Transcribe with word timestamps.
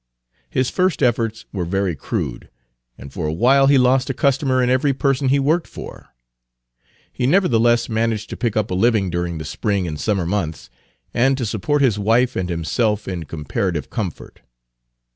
His 0.49 0.71
first 0.71 1.03
efforts 1.03 1.45
were 1.53 1.63
very 1.63 1.95
crude, 1.95 2.49
and 2.97 3.13
for 3.13 3.27
a 3.27 3.31
while 3.31 3.67
he 3.67 3.77
lost 3.77 4.09
a 4.09 4.15
customer 4.15 4.59
in 4.63 4.67
every 4.67 4.93
person 4.93 5.29
he 5.29 5.37
worked 5.37 5.67
for. 5.67 6.07
He 7.13 7.27
nevertheless 7.27 7.87
managed 7.87 8.31
to 8.31 8.35
pick 8.35 8.57
up 8.57 8.71
a 8.71 8.73
living 8.73 9.11
during 9.11 9.37
the 9.37 9.45
spring 9.45 9.85
and 9.87 9.99
summer 9.99 10.25
months, 10.25 10.71
and 11.13 11.37
to 11.37 11.45
support 11.45 11.83
his 11.83 11.99
wife 11.99 12.35
and 12.35 12.49
himself 12.49 13.07
in 13.07 13.25
comparative 13.25 13.91
comfort. 13.91 14.41